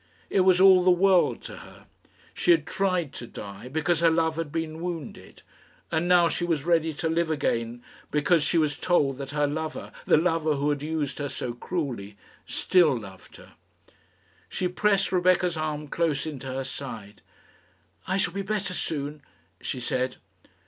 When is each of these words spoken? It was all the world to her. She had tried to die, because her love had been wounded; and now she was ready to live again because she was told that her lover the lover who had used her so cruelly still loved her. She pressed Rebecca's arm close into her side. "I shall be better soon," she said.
It 0.31 0.39
was 0.39 0.59
all 0.59 0.83
the 0.83 0.89
world 0.89 1.43
to 1.43 1.57
her. 1.57 1.85
She 2.33 2.49
had 2.49 2.65
tried 2.65 3.13
to 3.13 3.27
die, 3.27 3.67
because 3.67 3.99
her 3.99 4.09
love 4.09 4.37
had 4.37 4.51
been 4.51 4.81
wounded; 4.81 5.43
and 5.91 6.07
now 6.07 6.27
she 6.27 6.43
was 6.43 6.65
ready 6.65 6.91
to 6.93 7.07
live 7.07 7.29
again 7.29 7.83
because 8.09 8.41
she 8.41 8.57
was 8.57 8.75
told 8.75 9.17
that 9.19 9.29
her 9.29 9.45
lover 9.45 9.91
the 10.07 10.17
lover 10.17 10.55
who 10.55 10.71
had 10.71 10.81
used 10.81 11.19
her 11.19 11.29
so 11.29 11.53
cruelly 11.53 12.17
still 12.47 12.97
loved 12.97 13.37
her. 13.37 13.53
She 14.49 14.67
pressed 14.67 15.11
Rebecca's 15.11 15.55
arm 15.55 15.87
close 15.87 16.25
into 16.25 16.47
her 16.47 16.63
side. 16.63 17.21
"I 18.07 18.17
shall 18.17 18.33
be 18.33 18.41
better 18.41 18.73
soon," 18.73 19.21
she 19.61 19.79
said. 19.79 20.15